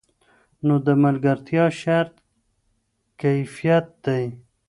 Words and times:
نو 0.65 0.75
د 0.85 0.87
ملګرتیا 1.03 1.65
شرط 1.81 2.13
کیفیت 3.21 3.85
دی. 4.05 4.25